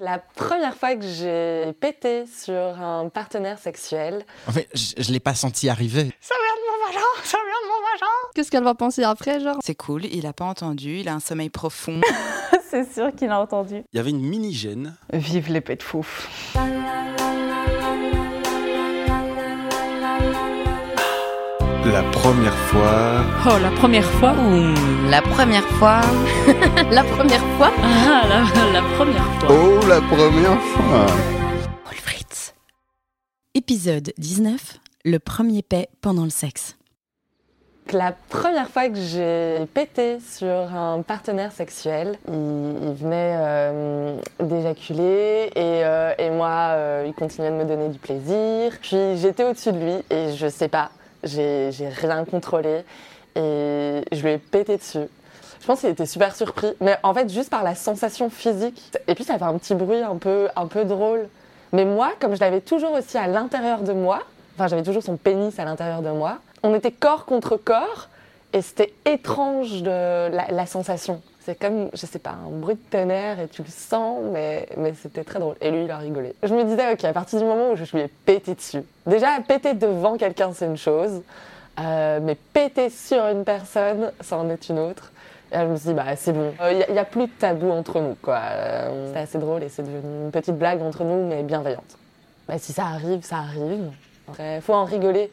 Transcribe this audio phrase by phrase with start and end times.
[0.00, 4.24] La première fois que j'ai pété sur un partenaire sexuel.
[4.46, 6.12] En fait, je, je l'ai pas senti arriver.
[6.20, 9.40] Ça vient de mon vagin Ça vient de mon vagin Qu'est-ce qu'elle va penser après,
[9.40, 12.00] genre C'est cool, il a pas entendu, il a un sommeil profond.
[12.70, 13.82] C'est sûr qu'il a entendu.
[13.92, 14.96] Il y avait une mini-gêne.
[15.12, 16.28] Vive l'épée de fouf.
[21.92, 23.22] La première fois.
[23.46, 26.00] Oh, la première fois Mmh, la première fois.
[26.90, 29.48] La première fois Ah, la, la première fois.
[29.50, 31.06] Oh, la première fois.
[31.92, 32.54] Fritz.
[33.54, 34.78] Épisode 19.
[35.04, 36.76] Le premier paix pendant le sexe.
[37.92, 45.50] La première fois que j'ai pété sur un partenaire sexuel, il, il venait euh, d'éjaculer
[45.56, 48.72] et, euh, et moi, euh, il continuait de me donner du plaisir.
[48.82, 50.90] Puis j'étais au-dessus de lui et je sais pas,
[51.22, 52.84] j'ai rien contrôlé
[53.36, 55.06] et je lui ai pété dessus.
[55.60, 58.92] Je pense qu'il était super surpris, mais en fait juste par la sensation physique.
[59.06, 61.28] Et puis ça fait un petit bruit un peu, un peu drôle.
[61.72, 64.22] Mais moi, comme je l'avais toujours aussi à l'intérieur de moi,
[64.56, 68.08] enfin j'avais toujours son pénis à l'intérieur de moi, on était corps contre corps
[68.52, 71.20] et c'était étrange de la sensation.
[71.48, 74.92] C'est comme, je sais pas, un bruit de tonnerre et tu le sens, mais, mais
[74.92, 75.56] c'était très drôle.
[75.62, 76.34] Et lui, il a rigolé.
[76.42, 79.28] Je me disais, ok, à partir du moment où je lui ai pété dessus, déjà
[79.40, 81.22] péter devant quelqu'un, c'est une chose,
[81.80, 85.10] euh, mais péter sur une personne, ça en est une autre.
[85.50, 87.70] Et là, je me suis dit, bah c'est bon, il n'y a, plus de tabou
[87.70, 88.40] entre nous, quoi.
[88.42, 91.96] Euh, C'était assez drôle et c'est devenu une petite blague entre nous, mais bienveillante.
[92.46, 93.90] Bah, si ça arrive, ça arrive.
[94.38, 95.32] Il faut en rigoler.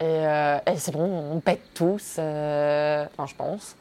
[0.00, 3.76] Et, euh, et c'est bon, on pète tous, euh, enfin je pense.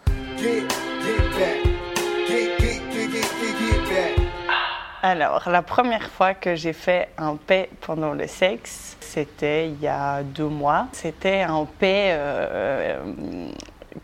[5.02, 9.88] Alors, la première fois que j'ai fait un paix pendant le sexe, c'était il y
[9.88, 10.88] a deux mois.
[10.92, 13.00] C'était un paix euh,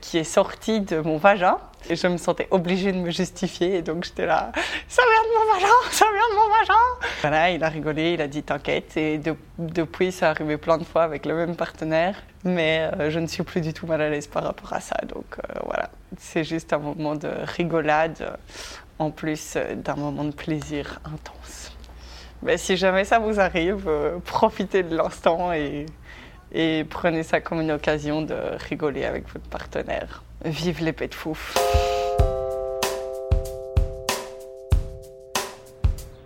[0.02, 1.58] qui est sorti de mon vagin.
[1.90, 3.76] Et je me sentais obligée de me justifier.
[3.78, 4.52] Et donc, j'étais là,
[4.88, 7.10] ça vient de mon vagin, ça vient de mon vagin.
[7.22, 8.98] Voilà, il a rigolé, il a dit t'inquiète.
[8.98, 12.16] Et de- depuis, ça arrivé plein de fois avec le même partenaire.
[12.44, 14.98] Mais euh, je ne suis plus du tout mal à l'aise par rapport à ça.
[15.08, 18.18] Donc, euh, voilà, c'est juste un moment de rigolade.
[18.22, 18.32] euh,
[19.02, 21.72] en plus d'un moment de plaisir intense.
[22.44, 23.90] Mais si jamais ça vous arrive,
[24.26, 25.86] profitez de l'instant et,
[26.54, 28.36] et prenez ça comme une occasion de
[28.70, 30.24] rigoler avec votre partenaire.
[30.46, 31.56] Vive l'épée de fouf.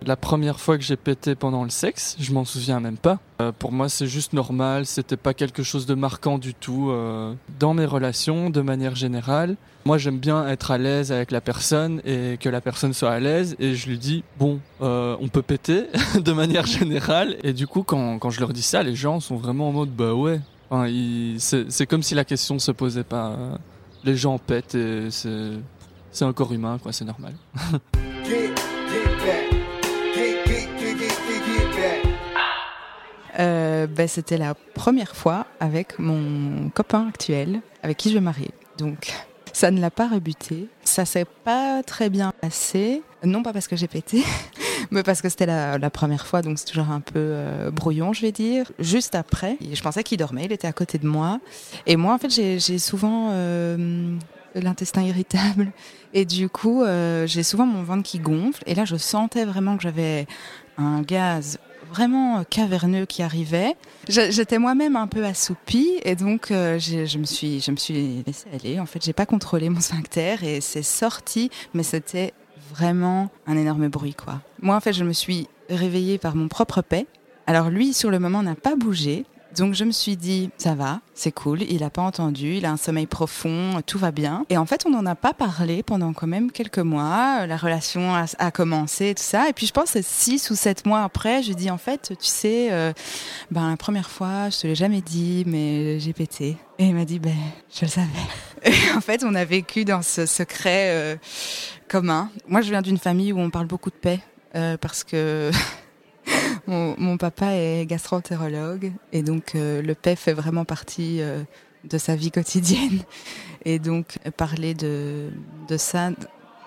[0.06, 3.18] La première fois que j'ai pété pendant le sexe, je m'en souviens même pas.
[3.40, 6.90] Euh, pour moi, c'est juste normal, c'était pas quelque chose de marquant du tout.
[6.90, 9.56] euh, dans mes relations, de manière générale,
[9.86, 13.20] moi j'aime bien être à l'aise avec la personne et que la personne soit à
[13.20, 15.86] l'aise et je lui dis, bon, euh, on peut péter
[16.20, 17.36] de manière générale.
[17.42, 19.90] Et du coup, quand, quand je leur dis ça, les gens sont vraiment en mode,
[19.90, 20.40] bah ouais.
[20.70, 20.90] Enfin,
[21.38, 23.36] c'est comme si la question se posait pas.
[24.02, 27.34] Les gens pètent et c'est un corps humain, quoi, c'est normal.
[33.38, 38.50] Euh, ben, C'était la première fois avec mon copain actuel, avec qui je vais marier.
[38.78, 39.12] Donc,
[39.52, 40.68] ça ne l'a pas rebuté.
[40.82, 43.02] Ça s'est pas très bien passé.
[43.22, 44.22] Non pas parce que j'ai pété,
[44.90, 48.20] mais parce que c'était la, première fois, donc c'est toujours un peu euh, brouillon, je
[48.20, 48.70] vais dire.
[48.78, 51.40] Juste après, je pensais qu'il dormait, il était à côté de moi.
[51.86, 54.16] Et moi, en fait, j'ai souvent euh,
[54.54, 55.72] l'intestin irritable.
[56.12, 56.84] Et du coup,
[57.26, 58.62] j'ai souvent mon ventre qui gonfle.
[58.66, 60.26] Et là, je sentais vraiment que j'avais
[60.78, 61.58] un gaz
[61.90, 63.76] vraiment caverneux qui arrivait.
[64.08, 68.48] J'étais moi-même un peu assoupie et donc euh, je me suis je me suis laissée
[68.52, 68.80] aller.
[68.80, 72.32] En fait, j'ai pas contrôlé mon sphincter et c'est sorti, mais c'était
[72.70, 74.40] vraiment un énorme bruit quoi.
[74.60, 77.06] Moi en fait, je me suis réveillée par mon propre paix.
[77.46, 79.24] Alors lui sur le moment n'a pas bougé.
[79.56, 82.72] Donc je me suis dit, ça va, c'est cool, il n'a pas entendu, il a
[82.72, 84.44] un sommeil profond, tout va bien.
[84.50, 88.14] Et en fait, on n'en a pas parlé pendant quand même quelques mois, la relation
[88.14, 89.48] a, commencé, tout ça.
[89.48, 92.26] Et puis je pense que six ou sept mois après, je dis, en fait, tu
[92.26, 92.92] sais, euh,
[93.50, 96.56] ben, la première fois, je te l'ai jamais dit, mais j'ai pété.
[96.78, 97.36] Et il m'a dit, ben,
[97.72, 98.08] je le savais.
[98.64, 101.16] Et en fait, on a vécu dans ce secret euh,
[101.88, 102.30] commun.
[102.48, 104.20] Moi, je viens d'une famille où on parle beaucoup de paix,
[104.56, 105.50] euh, parce que
[106.66, 111.42] mon, mon papa est gastroentérologue et donc euh, le paix fait vraiment partie euh,
[111.84, 113.00] de sa vie quotidienne.
[113.66, 115.30] Et donc parler de,
[115.68, 116.10] de ça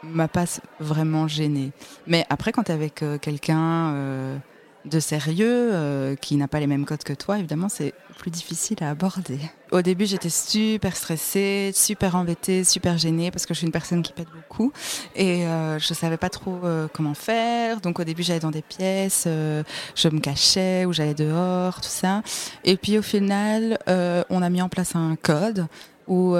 [0.04, 0.46] m'a pas
[0.80, 1.72] vraiment gênée.
[2.06, 4.38] Mais après, quand tu es avec euh, quelqu'un euh,
[4.86, 8.78] de sérieux, euh, qui n'a pas les mêmes codes que toi, évidemment, c'est plus difficile
[8.82, 9.40] à aborder.
[9.72, 14.02] Au début, j'étais super stressée, super embêtée, super gênée parce que je suis une personne
[14.02, 14.74] qui pète beaucoup
[15.16, 17.80] et euh, je savais pas trop euh, comment faire.
[17.80, 19.64] Donc au début, j'allais dans des pièces, euh,
[19.96, 22.24] je me cachais ou j'allais dehors, tout ça.
[22.64, 25.68] Et puis au final, on a mis en place un code
[26.08, 26.36] où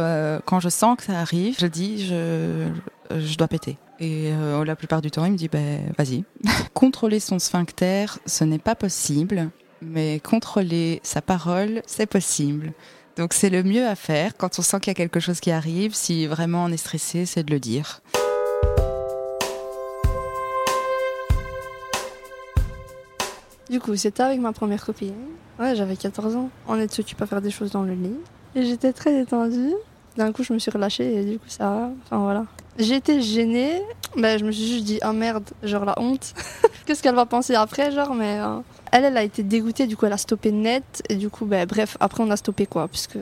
[0.46, 3.78] quand je sens que ça arrive, je dis je dois péter.
[4.00, 6.24] Et euh, la plupart du temps, il me dit ben, vas-y.
[6.74, 9.50] contrôler son sphincter, ce n'est pas possible,
[9.82, 12.74] mais contrôler sa parole, c'est possible.
[13.18, 15.50] Donc c'est le mieux à faire quand on sent qu'il y a quelque chose qui
[15.50, 15.96] arrive.
[15.96, 18.02] Si vraiment on est stressé, c'est de le dire.
[23.70, 25.14] Du coup, c'était avec ma première copine.
[25.60, 26.50] Ouais, j'avais 14 ans.
[26.68, 28.16] On est tu peux faire des choses dans le lit.
[28.56, 29.74] Et j'étais très détendue.
[30.16, 31.90] D'un coup, je me suis relâchée et du coup, ça va.
[32.06, 32.46] Enfin, voilà.
[32.78, 33.82] J'étais gênée.
[34.16, 36.34] Ben, je me suis juste dit, oh merde, genre la honte.
[36.86, 38.40] Qu'est-ce qu'elle va penser après, genre, mais.
[38.40, 38.60] euh,
[38.92, 41.04] Elle, elle a été dégoûtée, du coup, elle a stoppé net.
[41.10, 42.88] Et du coup, ben, bref, après, on a stoppé quoi.
[42.88, 43.18] Puisque.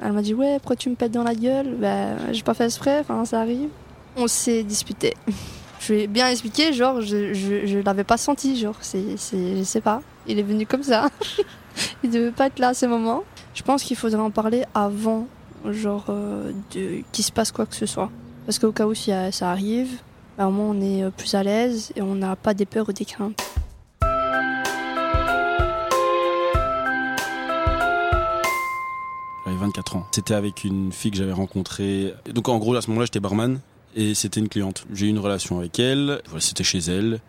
[0.00, 1.74] Elle m'a dit, ouais, pourquoi tu me pètes dans la gueule?
[1.78, 3.68] Ben, j'ai pas fait exprès, enfin, ça arrive.
[4.16, 5.14] On s'est disputé.
[5.80, 9.58] Je lui ai bien expliqué, genre, je, je, je l'avais pas senti, genre, c'est, c'est,
[9.58, 10.00] je sais pas.
[10.26, 11.10] Il est venu comme ça.
[12.02, 13.22] Il devait pas être là à ce moment.
[13.52, 15.26] Je pense qu'il faudrait en parler avant,
[15.70, 18.10] genre, euh, de, qu'il se passe quoi que ce soit.
[18.46, 20.00] Parce qu'au cas où si euh, ça arrive,
[20.36, 22.88] bah, au moins on est euh, plus à l'aise et on n'a pas des peurs
[22.88, 23.42] ou des craintes.
[29.46, 30.06] J'avais 24 ans.
[30.12, 32.12] C'était avec une fille que j'avais rencontrée.
[32.34, 33.60] Donc en gros, à ce moment-là, j'étais barman
[33.96, 34.84] et c'était une cliente.
[34.92, 36.20] J'ai eu une relation avec elle.
[36.38, 37.20] C'était chez elle.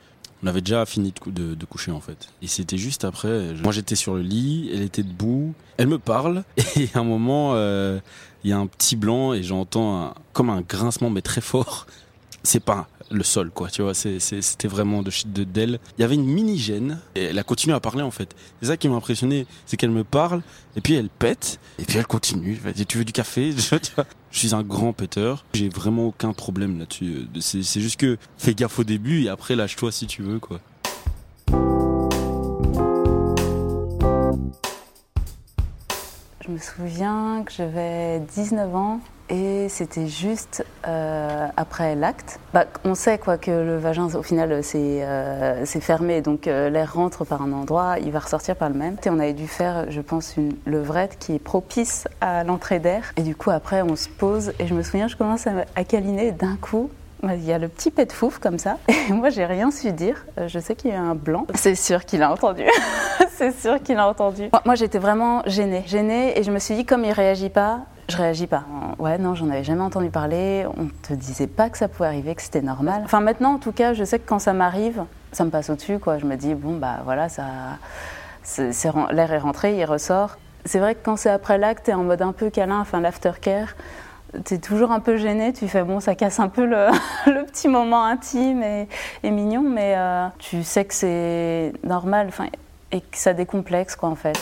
[0.44, 2.30] On avait déjà fini de, cou- de- de coucher en fait.
[2.42, 3.54] Et c'était juste après.
[3.64, 5.54] Moi, j'étais sur le lit, elle était debout.
[5.78, 6.44] Elle me parle
[6.76, 8.00] et à un moment, euh,
[8.44, 11.88] il y a un petit blanc et j'entends comme un grincement mais très fort.
[12.44, 13.94] C'est pas le sol quoi, tu vois.
[13.96, 15.80] C'était vraiment de de- d'elle.
[15.98, 18.36] Il y avait une mini gêne et elle a continué à parler en fait.
[18.62, 20.42] C'est ça qui m'a impressionné, c'est qu'elle me parle
[20.76, 22.60] et puis elle pète et puis elle continue.
[22.76, 23.52] Dit, tu veux du café?
[23.56, 24.06] Tu vois
[24.36, 25.46] Je suis un grand péteur.
[25.54, 27.26] J'ai vraiment aucun problème là-dessus.
[27.40, 30.60] C'est c'est juste que fais gaffe au début et après lâche-toi si tu veux quoi.
[36.46, 39.00] Je me souviens que j'avais 19 ans
[39.30, 42.40] et c'était juste euh, après l'acte.
[42.54, 46.70] Bah, on sait quoi que le vagin, au final, c'est euh, c'est fermé, donc euh,
[46.70, 48.96] l'air rentre par un endroit, il va ressortir par le même.
[49.04, 53.12] Et on avait dû faire, je pense, une levrette qui est propice à l'entrée d'air.
[53.18, 55.84] Et du coup, après, on se pose et je me souviens, je commence à, à
[55.84, 56.92] câliner d'un coup.
[57.34, 58.78] Il y a le petit pet de fouf comme ça.
[59.10, 60.26] Et moi, j'ai rien su dire.
[60.38, 61.48] Euh, Je sais qu'il y a un blanc.
[61.56, 62.64] C'est sûr qu'il a entendu.
[63.32, 64.50] c'est sûr qu'il a entendu.
[64.52, 65.84] Moi, moi, j'étais vraiment gênée.
[65.88, 68.64] Gênée et je me suis dit, comme il réagit pas, je réagis pas.
[69.00, 70.66] Ouais, non, j'en avais jamais entendu parler.
[70.78, 73.02] On te disait pas que ça pouvait arriver, que c'était normal.
[73.04, 75.98] Enfin, maintenant, en tout cas, je sais que quand ça m'arrive, ça me passe au-dessus,
[76.00, 76.20] quoi.
[76.20, 77.46] Je me dis, bon, bah voilà, ça.
[79.12, 80.38] L'air est rentré, il ressort.
[80.66, 83.70] C'est vrai que quand c'est après l'acte, t'es en mode un peu câlin, enfin l'aftercare.
[84.44, 86.88] T'es toujours un peu gêné, tu fais bon, ça casse un peu le,
[87.46, 92.30] petit moment intime et, mignon, mais euh, tu sais que c'est normal
[92.92, 94.38] et que ça décomplexe, quoi, en fait.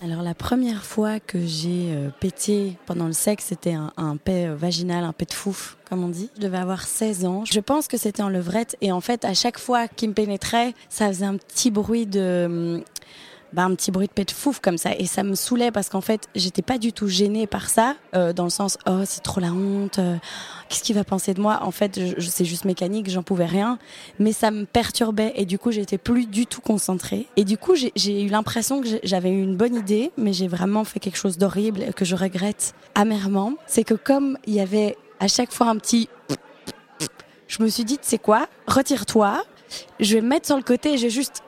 [0.00, 4.56] Alors la première fois que j'ai euh, pété pendant le sexe, c'était un, un euh,
[4.56, 6.30] vaginal, un pet de fouf, comme on dit.
[6.36, 7.44] Je devais avoir 16 ans.
[7.44, 10.74] Je pense que c'était en levrette et en fait, à chaque fois qu'il me pénétrait,
[10.88, 12.82] ça faisait un petit bruit de...
[13.52, 14.90] bah, un petit bruit de pet de fouf comme ça.
[14.98, 18.32] Et ça me saoulait parce qu'en fait j'étais pas du tout gênée par ça euh,
[18.32, 20.16] dans le sens oh c'est trop la honte euh,
[20.68, 21.60] qu'est-ce qu'il va penser de moi?
[21.62, 23.78] En fait c'est juste mécanique j'en pouvais rien.
[24.18, 27.26] Mais ça me perturbait et du coup j'étais plus du tout concentrée.
[27.36, 30.84] Et du coup j'ai- eu l'impression que j'avais eu une bonne idée mais j'ai vraiment
[30.84, 33.54] fait quelque chose d'horrible que je regrette amèrement.
[33.66, 36.08] C'est que comme il y avait à chaque fois un petit
[37.48, 38.46] je me suis dit c'est quoi?
[38.66, 39.42] Retire-toi.
[40.00, 41.42] Je vais me mettre sur le côté et je juste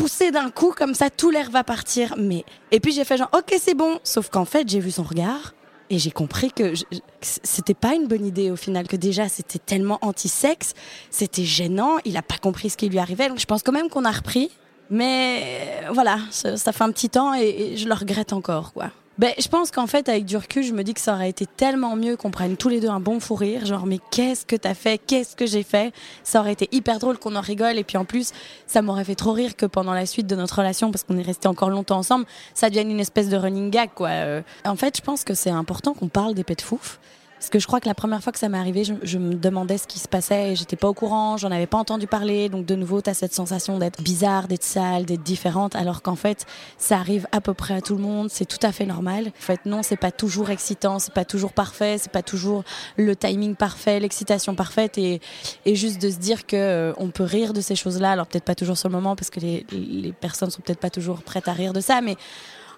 [0.00, 2.14] pousser d'un coup comme ça tout l'air va partir.
[2.16, 3.98] Mais et puis j'ai fait genre ok c'est bon.
[4.02, 5.54] Sauf qu'en fait j'ai vu son regard
[5.90, 6.72] et j'ai compris que
[7.20, 10.72] c'était pas une bonne idée au final que déjà c'était tellement anti-sexe.
[11.10, 11.98] C'était gênant.
[12.04, 13.28] Il a pas compris ce qui lui arrivait.
[13.28, 14.50] Donc je pense quand même qu'on a repris.
[14.88, 15.42] Mais
[15.84, 18.90] euh, voilà ça, ça fait un petit temps et, et je le regrette encore quoi
[19.18, 21.44] ben, je pense qu'en fait, avec du recul, je me dis que ça aurait été
[21.44, 23.66] tellement mieux qu'on prenne tous les deux un bon fou rire.
[23.66, 24.98] Genre, mais qu'est-ce que t'as fait?
[24.98, 25.92] Qu'est-ce que j'ai fait?
[26.24, 27.76] Ça aurait été hyper drôle qu'on en rigole.
[27.76, 28.32] Et puis en plus,
[28.66, 31.22] ça m'aurait fait trop rire que pendant la suite de notre relation, parce qu'on est
[31.22, 32.24] resté encore longtemps ensemble,
[32.54, 34.08] ça devienne une espèce de running gag, quoi.
[34.08, 36.98] Euh, En fait, je pense que c'est important qu'on parle des pets de fouf.
[37.40, 39.78] Parce que je crois que la première fois que ça m'est arrivé, je, me demandais
[39.78, 42.50] ce qui se passait et j'étais pas au courant, j'en avais pas entendu parler.
[42.50, 46.44] Donc de nouveau, t'as cette sensation d'être bizarre, d'être sale, d'être différente, alors qu'en fait,
[46.76, 49.28] ça arrive à peu près à tout le monde, c'est tout à fait normal.
[49.28, 52.62] En fait, non, c'est pas toujours excitant, c'est pas toujours parfait, c'est pas toujours
[52.98, 55.22] le timing parfait, l'excitation parfaite et,
[55.64, 58.10] et juste de se dire que euh, on peut rire de ces choses-là.
[58.10, 60.90] Alors peut-être pas toujours sur le moment parce que les, les personnes sont peut-être pas
[60.90, 62.18] toujours prêtes à rire de ça, mais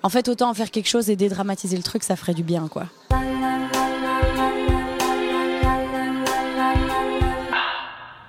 [0.05, 2.69] en fait, autant en faire quelque chose et dédramatiser le truc, ça ferait du bien,
[2.69, 2.87] quoi.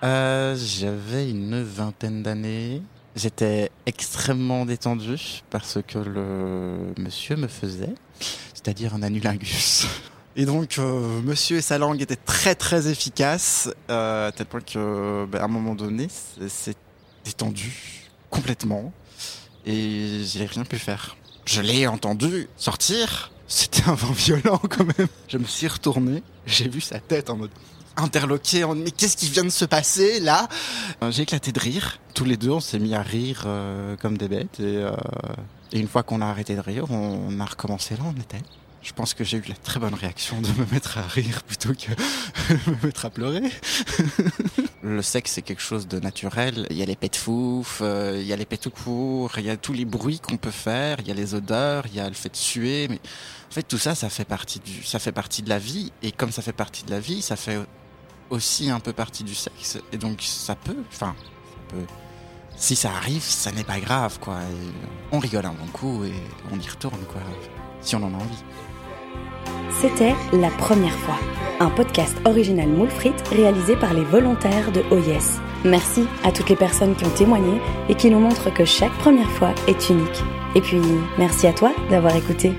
[0.04, 2.82] Euh, J'avais une vingtaine d'années.
[3.16, 7.94] J'étais extrêmement détendu parce que le monsieur me faisait.
[8.54, 9.88] c'est-à-dire un anulingus.
[10.36, 14.62] Et donc, euh, monsieur et sa langue étaient très très efficaces, euh, à tel point
[14.62, 16.08] que, ben, à un moment donné,
[16.48, 16.76] c'est
[17.24, 18.92] détendu complètement,
[19.64, 21.18] et j'ai rien pu faire.
[21.46, 25.08] Je l'ai entendu sortir, c'était un vent violent quand même.
[25.28, 27.52] Je me suis retourné, j'ai vu sa tête en mode
[27.98, 30.48] interloqué, en mais qu'est-ce qui vient de se passer là?
[31.04, 32.00] Euh, J'ai éclaté de rire.
[32.14, 34.92] Tous les deux, on s'est mis à rire euh, comme des bêtes, et, euh,
[35.72, 38.42] et une fois qu'on a arrêté de rire, on, on a recommencé là, on était.
[38.82, 41.70] Je pense que j'ai eu la très bonne réaction de me mettre à rire plutôt
[41.70, 41.92] que
[42.54, 43.50] de me mettre à pleurer.
[44.84, 46.68] le sexe, c'est quelque chose de naturel.
[46.70, 49.32] Il y a les pets de fouf, euh, il y a les pets tout court,
[49.38, 51.96] il y a tous les bruits qu'on peut faire, il y a les odeurs, il
[51.96, 52.88] y a le fait de suer.
[52.90, 53.00] Mais
[53.50, 55.94] en fait, tout ça, ça fait partie du, ça fait partie de la vie.
[56.02, 57.60] Et comme ça fait partie de la vie, ça fait
[58.34, 59.78] aussi un peu partie du sexe.
[59.92, 61.86] Et donc, ça peut, enfin, ça peut.
[62.56, 64.36] Si ça arrive, ça n'est pas grave, quoi.
[64.36, 64.72] Et
[65.12, 66.14] on rigole un bon coup et
[66.52, 67.22] on y retourne, quoi.
[67.82, 68.44] Si on en a envie.
[69.82, 71.18] C'était La Première fois,
[71.60, 75.42] un podcast original moule frites réalisé par les volontaires de OYES.
[75.66, 77.60] Merci à toutes les personnes qui ont témoigné
[77.90, 80.24] et qui nous montrent que chaque première fois est unique.
[80.56, 80.82] Et puis,
[81.18, 82.54] merci à toi d'avoir écouté.